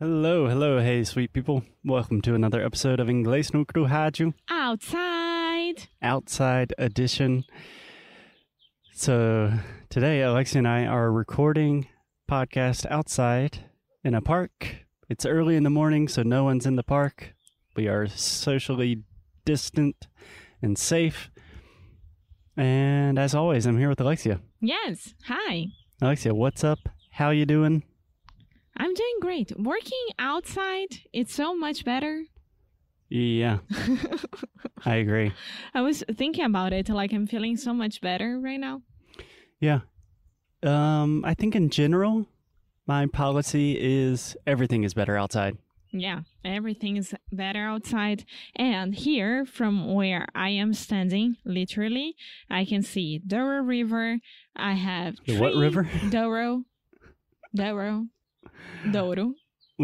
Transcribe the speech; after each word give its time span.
Hello, 0.00 0.46
hello, 0.46 0.80
hey, 0.80 1.02
sweet 1.02 1.32
people. 1.32 1.64
Welcome 1.84 2.22
to 2.22 2.36
another 2.36 2.64
episode 2.64 3.00
of 3.00 3.08
Inglês 3.08 3.52
no 3.52 3.64
Rádio 3.64 4.32
Outside. 4.48 5.88
Outside 6.00 6.72
Edition. 6.78 7.44
So 8.94 9.54
today, 9.90 10.22
Alexia 10.22 10.58
and 10.60 10.68
I 10.68 10.86
are 10.86 11.10
recording 11.10 11.88
podcast 12.30 12.86
outside 12.88 13.58
in 14.04 14.14
a 14.14 14.20
park. 14.22 14.86
It's 15.08 15.26
early 15.26 15.56
in 15.56 15.64
the 15.64 15.68
morning, 15.68 16.06
so 16.06 16.22
no 16.22 16.44
one's 16.44 16.64
in 16.64 16.76
the 16.76 16.84
park. 16.84 17.34
We 17.74 17.88
are 17.88 18.06
socially 18.06 19.02
distant 19.44 20.06
and 20.62 20.78
safe. 20.78 21.28
And 22.56 23.18
as 23.18 23.34
always, 23.34 23.66
I'm 23.66 23.78
here 23.78 23.88
with 23.88 24.00
Alexia. 24.00 24.42
Yes. 24.60 25.14
Hi. 25.26 25.66
Alexia, 26.00 26.36
what's 26.36 26.62
up? 26.62 26.88
How 27.10 27.30
you 27.30 27.44
doing? 27.46 27.82
I'm 28.78 28.94
doing 28.94 29.16
great. 29.20 29.52
Working 29.58 30.06
outside, 30.18 31.00
it's 31.12 31.34
so 31.34 31.54
much 31.54 31.84
better. 31.84 32.24
Yeah, 33.10 33.58
I 34.84 34.96
agree. 34.96 35.32
I 35.74 35.80
was 35.80 36.04
thinking 36.16 36.44
about 36.44 36.72
it, 36.72 36.88
like 36.88 37.12
I'm 37.12 37.26
feeling 37.26 37.56
so 37.56 37.72
much 37.72 38.00
better 38.00 38.38
right 38.38 38.60
now. 38.60 38.82
Yeah. 39.60 39.80
Um, 40.62 41.24
I 41.24 41.34
think 41.34 41.56
in 41.56 41.70
general, 41.70 42.26
my 42.86 43.06
policy 43.06 43.78
is 43.80 44.36
everything 44.46 44.84
is 44.84 44.94
better 44.94 45.16
outside. 45.16 45.56
Yeah, 45.90 46.20
everything 46.44 46.98
is 46.98 47.14
better 47.32 47.60
outside. 47.60 48.24
And 48.54 48.94
here, 48.94 49.46
from 49.46 49.94
where 49.94 50.26
I 50.34 50.50
am 50.50 50.74
standing, 50.74 51.36
literally, 51.46 52.14
I 52.50 52.66
can 52.66 52.82
see 52.82 53.18
Douro 53.26 53.62
River. 53.62 54.18
I 54.54 54.74
have 54.74 55.16
what 55.26 55.54
river? 55.54 55.88
Douro. 56.10 56.64
Douro. 57.54 58.06
Douro. 58.92 59.34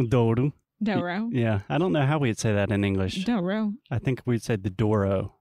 Douro. 0.08 0.52
Douro. 0.82 1.28
Yeah, 1.32 1.60
I 1.68 1.78
don't 1.78 1.92
know 1.92 2.04
how 2.04 2.18
we'd 2.18 2.38
say 2.38 2.52
that 2.52 2.70
in 2.70 2.84
English. 2.84 3.24
Douro. 3.24 3.72
I 3.90 3.98
think 3.98 4.22
we'd 4.26 4.42
say 4.42 4.56
the 4.56 4.70
Doro. 4.70 5.36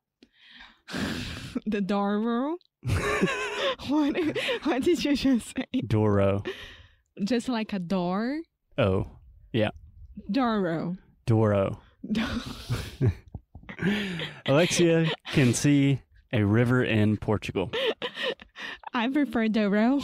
The 1.68 1.82
Douro. 1.82 2.58
what, 3.88 4.16
what 4.64 4.82
did 4.82 5.06
you 5.06 5.16
just 5.16 5.56
say? 5.56 5.82
Doro. 5.86 6.42
Just 7.24 7.48
like 7.48 7.74
a 7.74 7.80
door? 7.80 8.40
Oh, 8.78 9.06
yeah. 9.52 9.70
Doro. 10.32 10.98
Doro. 11.28 11.80
Alexia 14.48 15.12
can 15.32 15.54
see 15.54 16.02
a 16.32 16.44
river 16.44 16.84
in 16.84 17.18
Portugal. 17.18 17.72
I 18.94 19.08
prefer 19.10 19.48
Douro. 19.48 20.00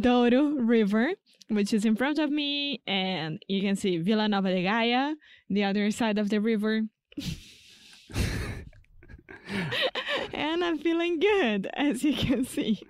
Douro 0.00 0.50
River, 0.56 1.12
which 1.48 1.72
is 1.72 1.84
in 1.84 1.96
front 1.96 2.18
of 2.18 2.30
me, 2.30 2.82
and 2.86 3.42
you 3.48 3.62
can 3.62 3.76
see 3.76 3.98
Vila 3.98 4.28
Nova 4.28 4.50
de 4.50 4.62
Gaia, 4.62 5.14
the 5.48 5.64
other 5.64 5.90
side 5.90 6.18
of 6.18 6.30
the 6.30 6.40
river. 6.40 6.82
and 10.32 10.64
I'm 10.64 10.78
feeling 10.78 11.20
good, 11.20 11.68
as 11.74 12.04
you 12.04 12.14
can 12.14 12.44
see. 12.44 12.80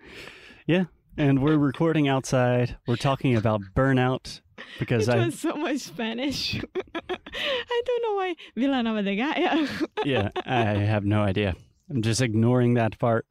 Yeah, 0.67 0.85
and 1.17 1.43
we're 1.43 1.57
recording 1.57 2.09
outside. 2.09 2.77
We're 2.87 2.97
talking 2.97 3.37
about 3.37 3.61
burnout 3.75 4.41
because 4.79 5.09
it 5.09 5.15
I, 5.15 5.27
was 5.27 5.39
so 5.39 5.55
much 5.55 5.79
Spanish. 5.79 6.61
I 6.95 7.83
don't 7.87 8.03
know 8.03 8.15
why 8.15 8.35
Vila 8.57 8.83
Nova 8.83 9.03
de 9.03 9.17
Gaia. 9.17 9.69
yeah, 10.05 10.31
I 10.47 10.75
have 10.75 11.05
no 11.05 11.23
idea. 11.23 11.55
I'm 11.91 12.03
just 12.03 12.21
ignoring 12.21 12.75
that 12.75 12.99
part. 12.99 13.27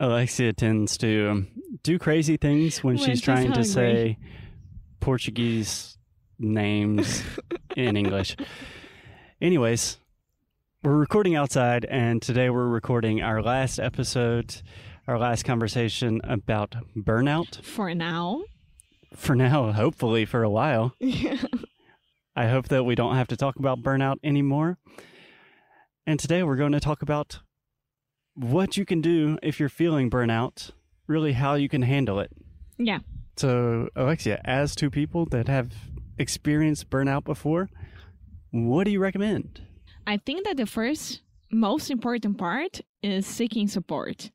Alexia 0.00 0.52
tends 0.52 0.96
to 0.98 1.46
do 1.82 1.98
crazy 1.98 2.36
things 2.36 2.82
when, 2.82 2.96
When 2.96 3.04
she's 3.04 3.18
she's 3.18 3.22
trying 3.22 3.52
to 3.52 3.64
say 3.64 4.18
Portuguese 5.00 5.98
names 6.38 7.22
in 7.76 7.96
English. 7.96 8.36
Anyways, 9.40 9.98
we're 10.82 10.96
recording 10.96 11.34
outside, 11.34 11.84
and 11.86 12.22
today 12.22 12.50
we're 12.50 12.68
recording 12.68 13.20
our 13.20 13.42
last 13.42 13.80
episode, 13.80 14.62
our 15.08 15.18
last 15.18 15.44
conversation 15.44 16.20
about 16.24 16.76
burnout. 16.96 17.64
For 17.64 17.94
now. 17.94 18.44
For 19.14 19.34
now, 19.34 19.72
hopefully, 19.72 20.24
for 20.24 20.42
a 20.42 20.50
while. 20.50 20.94
Yeah. 21.00 21.42
I 22.34 22.48
hope 22.48 22.68
that 22.68 22.84
we 22.84 22.94
don't 22.94 23.16
have 23.16 23.28
to 23.28 23.36
talk 23.36 23.56
about 23.56 23.82
burnout 23.82 24.16
anymore. 24.24 24.78
And 26.06 26.18
today 26.18 26.42
we're 26.42 26.56
going 26.56 26.72
to 26.72 26.80
talk 26.80 27.02
about 27.02 27.40
what 28.34 28.78
you 28.78 28.86
can 28.86 29.02
do 29.02 29.36
if 29.42 29.60
you're 29.60 29.68
feeling 29.68 30.08
burnout, 30.08 30.70
really 31.12 31.32
how 31.32 31.54
you 31.54 31.68
can 31.68 31.82
handle 31.82 32.18
it. 32.18 32.30
Yeah. 32.78 33.00
So, 33.36 33.88
Alexia, 33.94 34.40
as 34.44 34.74
two 34.74 34.90
people 34.90 35.26
that 35.26 35.46
have 35.48 35.72
experienced 36.18 36.90
burnout 36.90 37.24
before, 37.24 37.68
what 38.50 38.84
do 38.84 38.90
you 38.90 39.00
recommend? 39.00 39.60
I 40.06 40.16
think 40.16 40.44
that 40.46 40.56
the 40.56 40.66
first 40.66 41.20
most 41.50 41.90
important 41.90 42.38
part 42.38 42.80
is 43.02 43.26
seeking 43.26 43.68
support. 43.68 44.30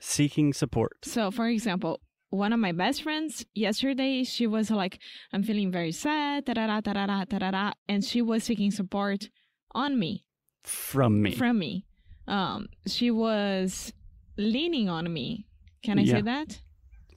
Seeking 0.00 0.52
support. 0.52 0.92
So, 1.04 1.30
for 1.30 1.46
example, 1.48 2.00
one 2.30 2.52
of 2.52 2.60
my 2.60 2.72
best 2.72 3.02
friends 3.02 3.44
yesterday, 3.54 4.24
she 4.24 4.46
was 4.46 4.70
like, 4.70 4.98
I'm 5.32 5.42
feeling 5.42 5.70
very 5.70 5.92
sad, 5.92 6.44
da-da-da, 6.46 6.80
da-da-da, 6.80 7.24
da-da-da, 7.24 7.72
and 7.88 8.04
she 8.04 8.22
was 8.22 8.44
seeking 8.44 8.70
support 8.70 9.28
on 9.74 9.98
me, 9.98 10.24
From 10.62 11.20
me. 11.22 11.32
from 11.34 11.58
me. 11.58 11.86
Um, 12.26 12.68
she 12.86 13.10
was 13.10 13.92
leaning 14.38 14.88
on 14.88 15.12
me. 15.12 15.46
Can 15.82 15.98
I 15.98 16.02
Yeah. 16.02 16.16
say 16.16 16.22
that? 16.22 16.60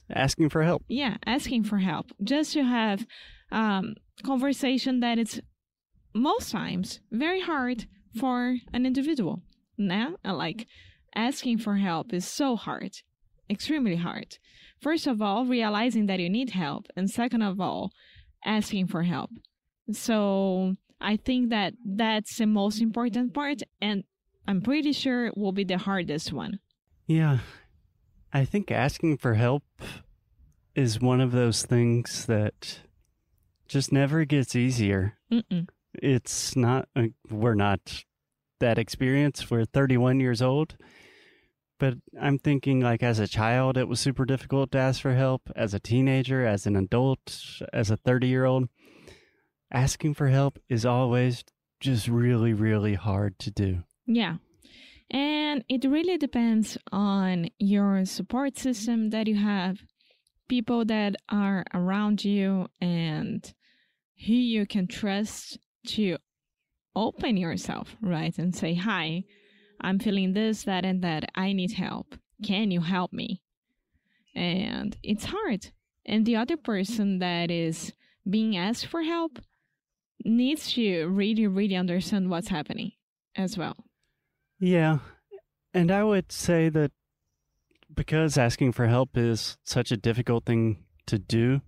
Asking 0.09 0.49
for 0.49 0.63
help. 0.63 0.83
Yeah, 0.87 1.17
asking 1.25 1.63
for 1.63 1.77
help, 1.79 2.11
just 2.23 2.53
to 2.53 2.63
have 2.63 3.05
um, 3.51 3.95
conversation 4.23 4.99
that 4.99 5.17
it's 5.17 5.39
most 6.13 6.51
times 6.51 6.99
very 7.11 7.41
hard 7.41 7.87
for 8.19 8.57
an 8.73 8.85
individual. 8.85 9.41
Now, 9.77 10.15
like 10.23 10.67
asking 11.15 11.59
for 11.59 11.77
help 11.77 12.13
is 12.13 12.25
so 12.27 12.55
hard, 12.55 12.91
extremely 13.49 13.95
hard. 13.95 14.37
First 14.81 15.07
of 15.07 15.21
all, 15.21 15.45
realizing 15.45 16.05
that 16.07 16.19
you 16.19 16.29
need 16.29 16.51
help, 16.51 16.87
and 16.95 17.09
second 17.09 17.41
of 17.41 17.59
all, 17.59 17.91
asking 18.45 18.87
for 18.87 19.03
help. 19.03 19.31
So 19.91 20.75
I 20.99 21.17
think 21.17 21.49
that 21.49 21.73
that's 21.85 22.37
the 22.37 22.45
most 22.45 22.81
important 22.81 23.33
part, 23.33 23.61
and 23.81 24.03
I'm 24.47 24.61
pretty 24.61 24.91
sure 24.91 25.27
it 25.27 25.37
will 25.37 25.51
be 25.53 25.63
the 25.63 25.77
hardest 25.77 26.33
one. 26.33 26.59
Yeah. 27.07 27.39
I 28.33 28.45
think 28.45 28.71
asking 28.71 29.17
for 29.17 29.35
help 29.35 29.63
is 30.75 30.99
one 30.99 31.21
of 31.21 31.31
those 31.31 31.63
things 31.63 32.25
that 32.25 32.79
just 33.67 33.91
never 33.91 34.25
gets 34.25 34.55
easier. 34.55 35.17
Mm-mm. 35.31 35.67
it's 35.93 36.55
not 36.55 36.89
uh, 36.95 37.03
we're 37.29 37.53
not 37.53 38.03
that 38.59 38.77
experienced 38.79 39.51
we're 39.51 39.65
31 39.65 40.19
years 40.19 40.41
old 40.41 40.75
but 41.79 41.95
i'm 42.21 42.39
thinking 42.39 42.79
like 42.79 43.03
as 43.03 43.19
a 43.19 43.27
child 43.27 43.77
it 43.77 43.87
was 43.87 43.99
super 43.99 44.25
difficult 44.25 44.71
to 44.71 44.77
ask 44.77 45.01
for 45.01 45.13
help 45.15 45.51
as 45.55 45.73
a 45.73 45.79
teenager 45.79 46.45
as 46.45 46.65
an 46.65 46.75
adult 46.75 47.61
as 47.73 47.91
a 47.91 47.97
30 47.97 48.27
year 48.27 48.45
old 48.45 48.69
asking 49.71 50.13
for 50.13 50.29
help 50.29 50.59
is 50.69 50.85
always 50.85 51.43
just 51.79 52.07
really 52.07 52.53
really 52.53 52.93
hard 52.93 53.37
to 53.39 53.51
do 53.51 53.83
Yeah. 54.05 54.37
And 55.11 55.63
it 55.69 55.85
really 55.85 56.17
depends 56.17 56.77
on 56.91 57.49
your 57.59 58.05
support 58.05 58.57
system 58.57 59.09
that 59.11 59.27
you 59.27 59.35
have, 59.35 59.79
people 60.47 60.85
that 60.85 61.15
are 61.29 61.63
around 61.73 62.25
you, 62.25 62.67
and 62.81 63.53
who 64.25 64.33
you 64.33 64.65
can 64.65 64.87
trust 64.87 65.59
to 65.87 66.17
open 66.95 67.37
yourself, 67.37 67.95
right? 68.01 68.37
And 68.37 68.55
say, 68.55 68.73
Hi, 68.75 69.23
I'm 69.81 69.99
feeling 69.99 70.33
this, 70.33 70.63
that, 70.63 70.85
and 70.85 71.03
that. 71.03 71.29
I 71.35 71.53
need 71.53 71.73
help. 71.73 72.15
Can 72.43 72.71
you 72.71 72.81
help 72.81 73.13
me? 73.13 73.41
And 74.35 74.97
it's 75.03 75.25
hard. 75.25 75.71
And 76.05 76.25
the 76.25 76.35
other 76.35 76.57
person 76.57 77.19
that 77.19 77.51
is 77.51 77.93
being 78.29 78.57
asked 78.57 78.87
for 78.87 79.03
help 79.03 79.39
needs 80.25 80.73
to 80.73 81.07
really, 81.07 81.47
really 81.47 81.75
understand 81.75 82.29
what's 82.29 82.47
happening 82.47 82.93
as 83.35 83.57
well. 83.57 83.75
Yeah 84.59 84.99
and 85.73 85.91
i 85.91 86.03
would 86.03 86.31
say 86.31 86.69
that 86.69 86.91
because 87.93 88.37
asking 88.37 88.71
for 88.71 88.87
help 88.87 89.17
is 89.17 89.57
such 89.63 89.91
a 89.91 89.97
difficult 89.97 90.45
thing 90.45 90.83
to 91.05 91.19
do 91.19 91.61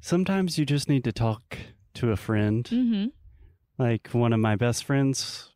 sometimes 0.00 0.58
you 0.58 0.64
just 0.64 0.88
need 0.88 1.04
to 1.04 1.12
talk 1.12 1.58
to 1.94 2.10
a 2.10 2.16
friend 2.16 2.64
Mm-hmm. 2.70 3.06
like 3.78 4.08
one 4.12 4.32
of 4.32 4.40
my 4.40 4.56
best 4.56 4.84
friends 4.84 5.50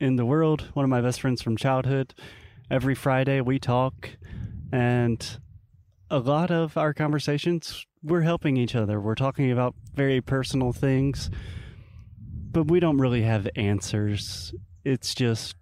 in 0.00 0.16
the 0.16 0.26
world, 0.26 0.70
one 0.74 0.84
of 0.84 0.90
my 0.90 1.00
best 1.00 1.20
friends 1.20 1.40
from 1.40 1.56
childhood. 1.56 2.14
Every 2.68 2.96
Friday 2.96 3.40
we 3.40 3.58
talk, 3.60 4.10
and 4.72 5.38
a 6.10 6.18
lot 6.18 6.50
of 6.50 6.76
our 6.76 6.92
conversations, 6.92 7.86
we're 8.02 8.22
helping 8.22 8.56
each 8.56 8.74
other. 8.74 9.00
We're 9.00 9.14
talking 9.14 9.52
about 9.52 9.74
very 9.94 10.20
personal 10.20 10.72
things, 10.72 11.30
but 12.50 12.68
we 12.68 12.80
don't 12.80 12.98
really 12.98 13.22
have 13.22 13.48
answers. 13.54 14.52
It's 14.84 15.14
just 15.14 15.56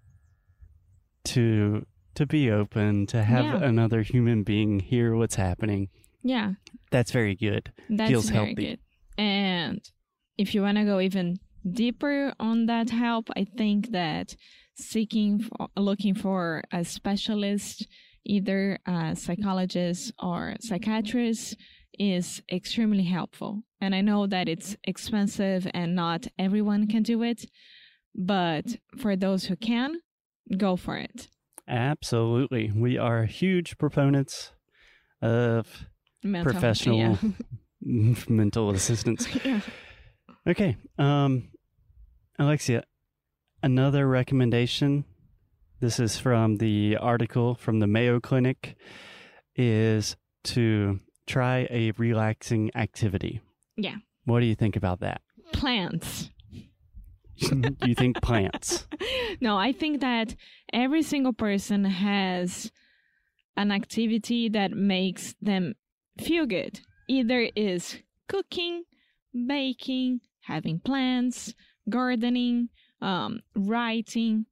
to 1.25 1.85
to 2.15 2.25
be 2.27 2.51
open, 2.51 3.07
to 3.07 3.23
have 3.23 3.45
Yeah. 3.45 3.67
another 3.67 4.03
human 4.03 4.43
being 4.43 4.79
hear 4.79 5.15
what's 5.15 5.35
happening 5.35 5.89
Yeah. 6.25 6.53
That's 6.91 7.11
very 7.11 7.35
good. 7.35 7.71
That's 7.89 8.09
Feels 8.11 8.29
very 8.29 8.45
healthy. 8.47 8.65
good. 8.65 8.79
And 9.17 9.81
if 10.37 10.53
you 10.53 10.61
want 10.61 10.77
to 10.77 10.85
go 10.85 10.99
even 11.01 11.39
deeper 11.69 12.33
on 12.39 12.67
that 12.67 12.91
help, 12.91 13.29
I 13.35 13.43
think 13.45 13.91
that 13.91 14.35
seeking, 14.75 15.39
for, 15.39 15.67
looking 15.75 16.13
for 16.15 16.63
a 16.71 16.85
specialist, 16.85 17.87
either 18.25 18.79
a 18.85 19.15
psychologist 19.17 20.13
or 20.21 20.55
psychiatrist, 20.61 21.57
is 21.99 22.41
extremely 22.51 23.03
helpful. 23.03 23.63
And 23.81 23.93
I 23.93 24.01
know 24.01 24.25
that 24.27 24.47
it's 24.47 24.77
expensive 24.85 25.67
and 25.73 25.93
not 25.95 26.27
everyone 26.39 26.87
can 26.87 27.03
do 27.03 27.21
it, 27.23 27.45
but 28.15 28.77
for 28.97 29.15
those 29.15 29.45
who 29.45 29.55
can, 29.55 29.97
go 30.57 30.75
for 30.75 30.97
it. 30.97 31.27
Absolutely. 31.67 32.71
We 32.75 32.97
are 32.97 33.25
huge 33.25 33.77
proponents 33.77 34.51
of 35.21 35.85
Mental- 36.23 36.51
Professional 36.51 36.97
yeah. 36.97 37.17
mental 38.29 38.69
assistance. 38.71 39.27
yeah. 39.45 39.61
Okay. 40.47 40.77
Um 40.97 41.49
Alexia, 42.39 42.83
another 43.61 44.07
recommendation. 44.07 45.05
This 45.79 45.99
is 45.99 46.17
from 46.17 46.57
the 46.57 46.97
article 46.97 47.55
from 47.55 47.79
the 47.79 47.87
Mayo 47.87 48.19
Clinic 48.19 48.75
is 49.55 50.15
to 50.45 50.99
try 51.27 51.67
a 51.69 51.91
relaxing 51.97 52.71
activity. 52.75 53.41
Yeah. 53.77 53.97
What 54.25 54.39
do 54.39 54.45
you 54.45 54.55
think 54.55 54.75
about 54.75 55.01
that? 55.01 55.21
Plants. 55.51 56.29
you 57.85 57.95
think 57.95 58.21
plants? 58.21 58.87
no, 59.41 59.57
I 59.57 59.71
think 59.71 60.01
that 60.01 60.35
every 60.71 61.03
single 61.03 61.33
person 61.33 61.85
has 61.85 62.71
an 63.55 63.71
activity 63.71 64.49
that 64.49 64.71
makes 64.71 65.35
them 65.41 65.75
feel 66.19 66.45
good. 66.45 66.79
Either 67.07 67.49
is 67.55 67.97
cooking, 68.27 68.83
baking, 69.47 70.21
having 70.41 70.79
plants, 70.79 71.53
gardening, 71.89 72.69
um, 73.01 73.41
writing, 73.55 74.45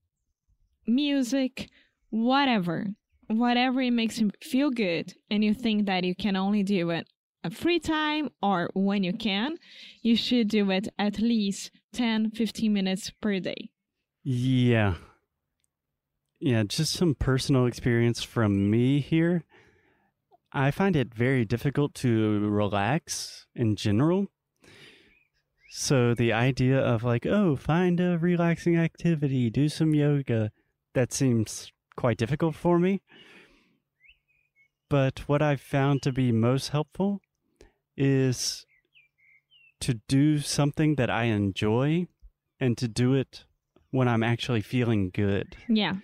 music, 0.88 1.70
whatever. 2.10 2.88
Whatever 3.28 3.82
it 3.82 3.92
makes 3.92 4.20
you 4.20 4.30
feel 4.42 4.72
good, 4.72 5.14
and 5.30 5.42
you 5.42 5.54
think 5.54 5.86
that 5.86 6.04
you 6.04 6.14
can 6.14 6.36
only 6.36 6.64
do 6.64 6.90
it 6.90 7.08
free 7.50 7.80
time 7.80 8.30
or 8.42 8.70
when 8.74 9.04
you 9.04 9.14
can, 9.14 9.58
you 10.02 10.16
should 10.16 10.48
do 10.48 10.70
it 10.72 10.88
at 11.00 11.20
least 11.20 11.72
10, 11.94 12.32
15 12.32 12.72
minutes 12.72 13.12
per 13.22 13.40
day. 13.40 13.72
Yeah. 14.24 14.96
Yeah, 16.40 16.64
just 16.64 16.94
some 16.94 17.16
personal 17.16 17.66
experience 17.66 18.24
from 18.24 18.70
me 18.70 19.00
here. 19.00 19.44
I 20.54 20.72
find 20.72 20.96
it 20.96 21.14
very 21.14 21.46
difficult 21.46 21.94
to 21.96 22.40
relax 22.40 23.46
in 23.56 23.76
general. 23.76 24.28
So 25.70 26.14
the 26.14 26.34
idea 26.34 26.80
of 26.80 27.04
like, 27.04 27.26
oh, 27.26 27.56
find 27.56 28.00
a 28.00 28.18
relaxing 28.18 28.78
activity, 28.78 29.50
do 29.50 29.70
some 29.70 29.96
yoga, 29.96 30.52
that 30.94 31.14
seems 31.14 31.72
quite 31.96 32.18
difficult 32.18 32.56
for 32.56 32.78
me. 32.78 33.02
But 34.90 35.20
what 35.28 35.42
I've 35.42 35.62
found 35.62 36.02
to 36.02 36.12
be 36.12 36.34
most 36.34 36.70
helpful 36.70 37.22
is 37.98 38.66
to 39.82 39.96
do 40.08 40.40
something 40.40 40.96
that 40.96 41.10
I 41.10 41.24
enjoy 41.26 42.08
and 42.60 42.78
to 42.78 42.88
do 42.88 43.14
it 43.14 43.46
when 43.90 44.08
I'm 44.08 44.24
actually 44.24 44.62
feeling 44.62 45.10
good. 45.14 45.58
Yeah. 45.68 45.96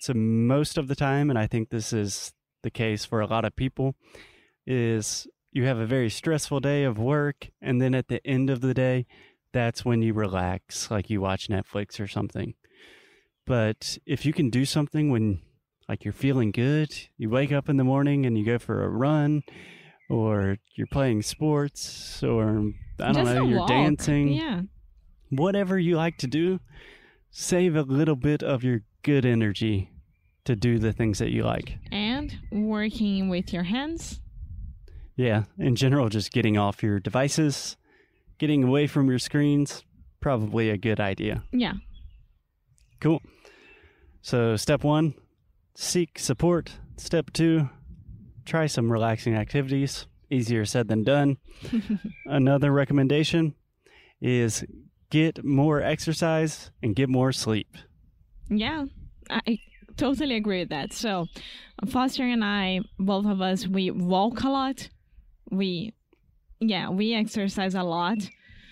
So 0.00 0.14
most 0.14 0.78
of 0.78 0.88
the 0.88 0.94
time, 0.96 1.30
and 1.30 1.38
I 1.38 1.46
think 1.46 1.70
this 1.70 1.92
is 1.92 2.32
the 2.62 2.70
case 2.70 3.04
for 3.04 3.20
a 3.20 3.26
lot 3.26 3.44
of 3.44 3.56
people, 3.56 3.94
is 4.66 5.26
you 5.52 5.64
have 5.64 5.78
a 5.78 5.86
very 5.86 6.10
stressful 6.10 6.60
day 6.60 6.84
of 6.84 6.98
work, 6.98 7.50
and 7.60 7.80
then 7.80 7.94
at 7.94 8.08
the 8.08 8.24
end 8.26 8.50
of 8.50 8.60
the 8.60 8.74
day, 8.74 9.06
that's 9.52 9.84
when 9.84 10.02
you 10.02 10.12
relax, 10.12 10.90
like 10.90 11.08
you 11.10 11.20
watch 11.20 11.48
Netflix 11.48 11.98
or 12.00 12.06
something. 12.06 12.54
But 13.46 13.98
if 14.04 14.26
you 14.26 14.32
can 14.32 14.50
do 14.50 14.64
something 14.64 15.10
when 15.10 15.40
like 15.88 16.04
you're 16.04 16.12
feeling 16.12 16.50
good, 16.50 16.94
you 17.16 17.30
wake 17.30 17.50
up 17.50 17.68
in 17.68 17.78
the 17.78 17.84
morning 17.84 18.26
and 18.26 18.36
you 18.36 18.44
go 18.44 18.58
for 18.58 18.84
a 18.84 18.88
run, 18.88 19.42
or 20.08 20.56
you're 20.74 20.86
playing 20.86 21.22
sports, 21.22 22.22
or 22.22 22.72
I 23.00 23.12
don't 23.12 23.24
Just 23.24 23.34
know, 23.34 23.44
you're 23.46 23.58
walk. 23.60 23.68
dancing 23.68 24.32
Yeah. 24.32 24.62
whatever 25.30 25.78
you 25.78 25.96
like 25.96 26.18
to 26.18 26.26
do, 26.26 26.60
save 27.30 27.76
a 27.76 27.82
little 27.82 28.16
bit 28.16 28.42
of 28.42 28.64
your 28.64 28.82
good 29.02 29.24
energy 29.26 29.90
to 30.44 30.56
do 30.56 30.78
the 30.78 30.92
things 30.92 31.18
that 31.18 31.30
you 31.30 31.44
like. 31.44 31.78
And 31.92 32.34
working 32.50 33.28
with 33.28 33.52
your 33.52 33.64
hands. 33.64 34.20
Yeah, 35.16 35.44
in 35.58 35.74
general, 35.76 36.08
just 36.08 36.30
getting 36.30 36.56
off 36.56 36.82
your 36.82 37.00
devices, 37.00 37.76
getting 38.38 38.64
away 38.64 38.86
from 38.86 39.08
your 39.10 39.18
screens, 39.18 39.82
probably 40.20 40.70
a 40.70 40.78
good 40.78 41.00
idea. 41.00 41.42
Yeah. 41.52 41.74
Cool. 43.00 43.20
So, 44.22 44.56
step 44.56 44.84
one, 44.84 45.14
seek 45.76 46.18
support. 46.18 46.72
Step 46.96 47.32
two, 47.32 47.68
try 48.48 48.66
some 48.66 48.90
relaxing 48.90 49.34
activities. 49.34 50.06
Easier 50.30 50.64
said 50.64 50.88
than 50.88 51.04
done. 51.04 51.38
Another 52.26 52.72
recommendation 52.72 53.54
is 54.20 54.64
get 55.10 55.44
more 55.44 55.80
exercise 55.80 56.70
and 56.82 56.94
get 56.94 57.08
more 57.08 57.32
sleep. 57.32 57.68
Yeah. 58.48 58.86
I 59.30 59.58
totally 59.96 60.36
agree 60.36 60.60
with 60.60 60.70
that. 60.70 60.92
So, 60.92 61.26
Foster 61.88 62.24
and 62.24 62.44
I, 62.44 62.80
both 62.98 63.26
of 63.26 63.40
us, 63.40 63.66
we 63.66 63.90
walk 63.90 64.42
a 64.42 64.48
lot. 64.48 64.88
We, 65.50 65.94
yeah, 66.60 66.90
we 66.90 67.14
exercise 67.14 67.74
a 67.74 67.82
lot. 67.82 68.18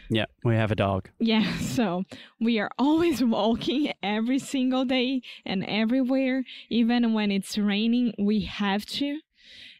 Yeah, 0.08 0.26
we 0.44 0.54
have 0.54 0.70
a 0.70 0.76
dog. 0.76 1.08
Yeah, 1.18 1.56
so 1.58 2.04
we 2.40 2.58
are 2.58 2.70
always 2.78 3.22
walking 3.22 3.92
every 4.02 4.38
single 4.38 4.84
day 4.84 5.22
and 5.44 5.64
everywhere. 5.64 6.44
Even 6.70 7.12
when 7.12 7.30
it's 7.30 7.58
raining, 7.58 8.14
we 8.18 8.42
have 8.42 8.86
to. 8.86 9.20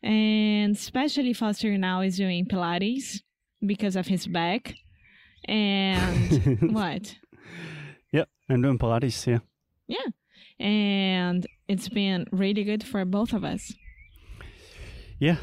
And 0.02 0.76
especially 0.76 1.32
Foster 1.32 1.76
now 1.78 2.00
is 2.00 2.16
doing 2.16 2.46
Pilates 2.46 3.20
because 3.64 3.96
of 3.96 4.06
his 4.06 4.26
back. 4.26 4.74
And 5.46 6.72
what? 6.72 7.16
Yep, 8.12 8.28
I'm 8.48 8.62
doing 8.62 8.78
Pilates. 8.78 9.26
Yeah. 9.26 9.38
Yeah. 9.86 10.64
And 10.64 11.46
it's 11.68 11.88
been 11.88 12.26
really 12.32 12.64
good 12.64 12.84
for 12.84 13.04
both 13.04 13.32
of 13.32 13.44
us. 13.44 13.72
Yeah. 15.18 15.36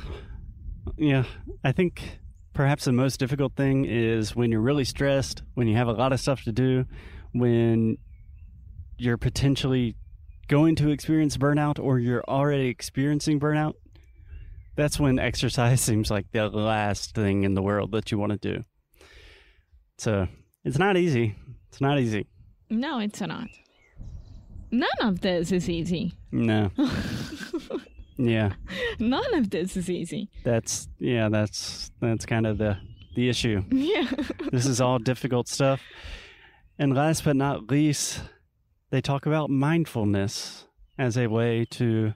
Yeah. 0.97 1.23
I 1.63 1.71
think 1.71 2.19
perhaps 2.53 2.85
the 2.85 2.91
most 2.91 3.19
difficult 3.19 3.55
thing 3.55 3.85
is 3.85 4.35
when 4.35 4.51
you're 4.51 4.61
really 4.61 4.85
stressed, 4.85 5.43
when 5.55 5.67
you 5.67 5.75
have 5.75 5.87
a 5.87 5.93
lot 5.93 6.13
of 6.13 6.19
stuff 6.19 6.43
to 6.43 6.51
do, 6.51 6.85
when 7.33 7.97
you're 8.97 9.17
potentially 9.17 9.95
going 10.47 10.75
to 10.75 10.89
experience 10.89 11.37
burnout 11.37 11.79
or 11.79 11.99
you're 11.99 12.23
already 12.27 12.67
experiencing 12.67 13.39
burnout. 13.39 13.73
That's 14.75 14.99
when 14.99 15.19
exercise 15.19 15.81
seems 15.89 16.09
like 16.09 16.31
the 16.31 16.49
last 16.49 17.15
thing 17.15 17.43
in 17.43 17.53
the 17.53 17.61
world 17.61 17.91
that 17.91 18.11
you 18.11 18.17
want 18.17 18.31
to 18.31 18.37
do. 18.37 18.63
So 19.97 20.27
it's 20.63 20.79
not 20.79 20.97
easy. 20.97 21.35
It's 21.69 21.81
not 21.81 21.99
easy. 21.99 22.27
No, 22.69 22.99
it's 22.99 23.21
not. 23.21 23.47
None 24.71 24.89
of 25.01 25.21
this 25.21 25.51
is 25.51 25.69
easy. 25.69 26.13
No. 26.31 26.71
Yeah. 28.17 28.53
None 28.99 29.33
of 29.33 29.49
this 29.49 29.75
is 29.75 29.89
easy. 29.89 30.29
That's 30.43 30.87
yeah, 30.99 31.29
that's 31.29 31.91
that's 31.99 32.25
kind 32.25 32.45
of 32.45 32.57
the 32.57 32.77
the 33.15 33.29
issue. 33.29 33.63
Yeah. 33.71 34.09
This 34.51 34.65
is 34.65 34.79
all 34.81 34.99
difficult 34.99 35.47
stuff. 35.47 35.81
And 36.77 36.95
last 36.95 37.23
but 37.23 37.35
not 37.35 37.69
least, 37.69 38.21
they 38.89 39.01
talk 39.01 39.25
about 39.25 39.49
mindfulness 39.49 40.65
as 40.97 41.17
a 41.17 41.27
way 41.27 41.65
to 41.71 42.13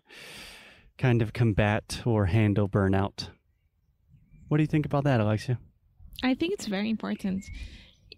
kind 0.98 1.22
of 1.22 1.34
combat 1.34 2.02
or 2.06 2.26
handle 2.26 2.68
burnout. 2.68 3.30
What 4.48 4.58
do 4.58 4.64
you 4.64 4.68
think 4.68 4.86
about 4.86 5.04
that, 5.04 5.20
Alexia? 5.20 5.60
I 6.24 6.34
think 6.34 6.54
it's 6.54 6.68
very 6.68 6.90
important. 6.90 7.46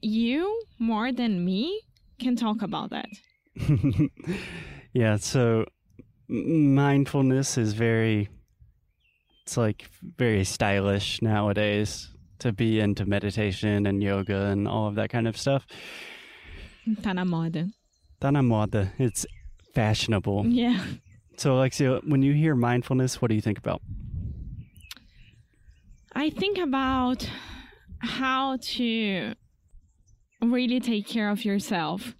You, 0.01 0.61
more 0.77 1.11
than 1.11 1.43
me, 1.43 1.81
can 2.19 2.35
talk 2.35 2.61
about 2.61 2.91
that. 2.91 3.09
yeah, 4.93 5.17
so 5.17 5.65
mindfulness 6.27 7.57
is 7.57 7.73
very 7.73 8.29
it's 9.43 9.57
like 9.57 9.89
very 10.17 10.43
stylish 10.43 11.23
nowadays 11.23 12.13
to 12.37 12.53
be 12.53 12.79
into 12.79 13.03
meditation 13.05 13.87
and 13.87 14.03
yoga 14.03 14.45
and 14.45 14.67
all 14.67 14.87
of 14.87 14.93
that 14.95 15.09
kind 15.09 15.27
of 15.27 15.35
stuff. 15.35 15.65
Tá 17.01 17.15
na 17.15 17.23
moda. 17.23 17.67
Tá 18.21 18.31
na 18.31 18.41
moda. 18.41 18.91
It's 18.99 19.25
fashionable. 19.73 20.45
Yeah. 20.45 20.83
So, 21.39 21.55
Alexia, 21.55 22.01
when 22.03 22.21
you 22.21 22.33
hear 22.33 22.53
mindfulness, 22.53 23.21
what 23.21 23.29
do 23.29 23.35
you 23.35 23.39
think 23.39 23.57
about? 23.57 23.81
I 26.13 26.31
think 26.31 26.57
about 26.57 27.29
how 27.99 28.57
to 28.61 29.35
really 30.41 30.81
take 30.81 31.07
care 31.07 31.29
of 31.29 31.45
yourself 31.45 32.13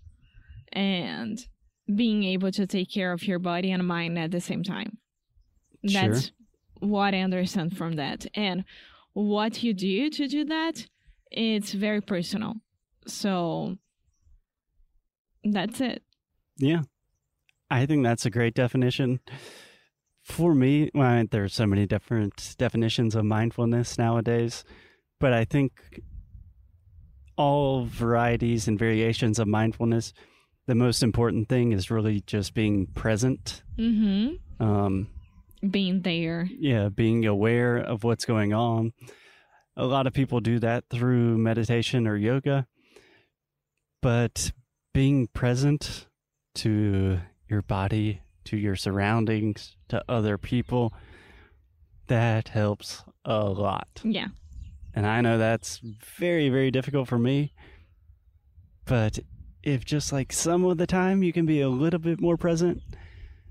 and 0.72 1.38
being 1.94 2.24
able 2.24 2.50
to 2.54 2.66
take 2.66 2.90
care 2.90 3.12
of 3.12 3.28
your 3.28 3.40
body 3.40 3.72
and 3.72 3.86
mind 3.86 4.18
at 4.18 4.32
the 4.32 4.40
same 4.40 4.64
time. 4.64 5.00
Sure. 5.86 6.14
That's 6.14 6.32
what 6.80 7.14
I 7.14 7.20
understand 7.20 7.76
from 7.76 7.98
that. 7.98 8.26
And 8.36 8.64
what 9.12 9.62
you 9.64 9.74
do 9.74 10.10
to 10.12 10.30
do 10.30 10.46
that, 10.46 10.88
it's 11.30 11.74
very 11.74 12.00
personal. 12.00 12.54
So 13.06 13.76
that's 15.44 15.82
it. 15.82 16.04
Yeah. 16.56 16.84
I 17.72 17.86
think 17.86 18.04
that's 18.04 18.26
a 18.26 18.30
great 18.30 18.54
definition. 18.54 19.20
For 20.24 20.54
me, 20.54 20.92
well, 20.94 21.24
there's 21.30 21.54
so 21.54 21.66
many 21.66 21.86
different 21.86 22.56
definitions 22.58 23.16
of 23.16 23.26
mindfulness 23.26 23.98
nowadays, 23.98 24.64
but 25.20 25.34
I 25.34 25.46
think 25.46 26.02
all 27.38 27.86
varieties 27.86 28.68
and 28.68 28.78
variations 28.78 29.40
of 29.40 29.48
mindfulness, 29.48 30.14
the 30.68 30.76
most 30.76 31.02
important 31.04 31.48
thing 31.50 31.72
is 31.72 31.90
really 31.90 32.22
just 32.28 32.54
being 32.54 32.86
present. 32.88 33.64
Mm-hmm. 33.78 34.64
Um, 34.64 35.08
Being 35.68 36.02
there. 36.02 36.48
yeah, 36.52 36.90
being 36.90 37.26
aware 37.26 37.78
of 37.78 38.04
what's 38.04 38.26
going 38.26 38.54
on. 38.54 38.94
A 39.78 39.86
lot 39.86 40.06
of 40.06 40.14
people 40.14 40.42
do 40.42 40.60
that 40.60 40.84
through 40.90 41.38
meditation 41.38 42.08
or 42.08 42.18
yoga, 42.18 42.68
but 44.02 44.52
being 44.94 45.28
present 45.28 46.08
to 46.56 47.20
your 47.50 47.62
body, 47.62 48.22
to 48.46 48.58
your 48.58 48.76
surroundings, 48.76 49.76
to 49.90 50.04
other 50.08 50.38
people, 50.38 50.94
that 52.08 52.50
helps 52.50 53.04
a 53.26 53.46
lot. 53.46 53.88
Yeah. 54.04 54.28
And 54.94 55.06
I 55.06 55.22
know 55.22 55.38
that's 55.38 55.82
very, 56.18 56.50
very 56.50 56.72
difficult 56.72 57.08
for 57.08 57.20
me. 57.20 57.54
But 58.86 59.20
if 59.64 59.86
just 59.86 60.12
like 60.12 60.34
some 60.34 60.66
of 60.66 60.78
the 60.78 60.88
time 60.88 61.22
you 61.22 61.32
can 61.34 61.46
be 61.46 61.62
a 61.62 61.70
little 61.70 62.00
bit 62.00 62.20
more 62.20 62.38
present, 62.38 62.82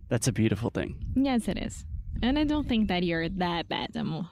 that's 0.08 0.26
a 0.26 0.32
beautiful 0.32 0.70
thing. 0.70 0.96
Yes, 1.14 1.48
it 1.48 1.58
is. 1.58 1.84
And 2.22 2.38
I 2.38 2.44
don't 2.44 2.68
think 2.68 2.88
that 2.88 3.04
you're 3.04 3.28
that 3.28 3.68
bad, 3.68 3.96
Amo. 3.96 4.26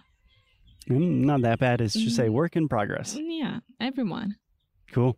Mm, 0.88 1.24
Not 1.24 1.42
that 1.42 1.58
bad. 1.60 1.80
It's 1.80 1.94
just 1.94 2.18
a 2.18 2.28
work 2.30 2.56
in 2.56 2.68
progress. 2.68 3.16
Yeah, 3.18 3.60
everyone. 3.80 4.36
Cool. 4.92 5.16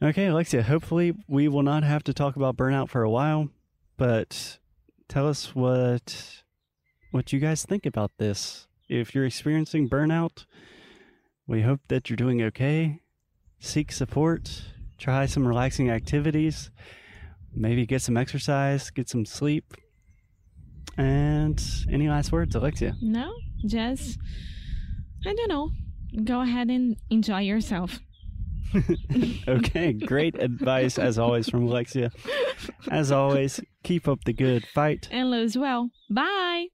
Okay, 0.00 0.26
Alexia, 0.26 0.62
hopefully 0.62 1.12
we 1.26 1.48
will 1.48 1.64
not 1.64 1.82
have 1.82 2.04
to 2.04 2.14
talk 2.14 2.36
about 2.36 2.56
burnout 2.56 2.88
for 2.88 3.02
a 3.02 3.10
while, 3.10 3.48
but 3.96 4.58
tell 5.08 5.26
us 5.28 5.56
what 5.56 6.44
what 7.10 7.32
you 7.32 7.40
guys 7.40 7.64
think 7.64 7.84
about 7.84 8.12
this. 8.16 8.68
If 8.88 9.12
you're 9.12 9.24
experiencing 9.24 9.88
burnout, 9.88 10.44
we 11.48 11.62
hope 11.62 11.80
that 11.88 12.08
you're 12.08 12.16
doing 12.16 12.40
okay. 12.42 13.00
Seek 13.58 13.90
support, 13.90 14.62
try 14.98 15.26
some 15.26 15.48
relaxing 15.48 15.90
activities, 15.90 16.70
maybe 17.52 17.84
get 17.84 18.00
some 18.00 18.16
exercise, 18.16 18.90
get 18.90 19.08
some 19.08 19.24
sleep. 19.24 19.74
And 20.96 21.60
any 21.90 22.08
last 22.08 22.30
words, 22.30 22.54
Alexia? 22.54 22.94
No, 23.02 23.32
just, 23.66 24.16
I 25.26 25.34
don't 25.34 25.48
know. 25.48 25.70
Go 26.22 26.40
ahead 26.40 26.68
and 26.68 26.96
enjoy 27.10 27.40
yourself. 27.40 27.98
Okay, 29.48 29.92
great 29.92 30.40
advice 30.40 30.98
as 30.98 31.18
always 31.18 31.48
from 31.48 31.64
Alexia. 31.64 32.10
As 32.90 33.10
always, 33.10 33.60
keep 33.82 34.06
up 34.06 34.24
the 34.24 34.32
good 34.32 34.66
fight. 34.66 35.08
And 35.10 35.30
lose 35.30 35.56
well. 35.56 35.90
Bye. 36.10 36.66